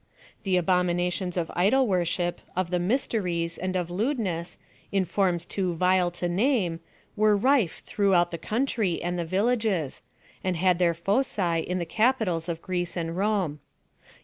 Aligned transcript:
The 0.41 0.57
abominations 0.57 1.37
oi 1.37 1.45
idol 1.53 1.85
worship, 1.85 2.41
of 2.55 2.71
the 2.71 2.79
mysteries, 2.79 3.59
and 3.59 3.75
of 3.75 3.91
lewdness, 3.91 4.57
in 4.91 5.05
forms 5.05 5.45
too 5.45 5.75
vile 5.75 6.09
to 6.09 6.27
name, 6.27 6.79
were 7.15 7.37
rife 7.37 7.83
throughout 7.85 8.31
the 8.31 8.39
country 8.39 8.99
and 8.99 9.19
the 9.19 9.25
villages, 9.25 10.01
and 10.43 10.57
had 10.57 10.79
their 10.79 10.95
foci 10.95 11.59
in 11.59 11.77
the 11.77 11.85
Capitols 11.85 12.49
of 12.49 12.63
Greece 12.63 12.97
and 12.97 13.15
Rome. 13.15 13.59